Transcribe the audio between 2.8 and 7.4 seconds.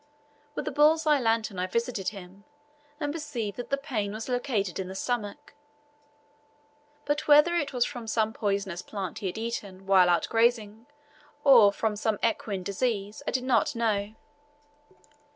and perceived that the pain was located in the stomach, but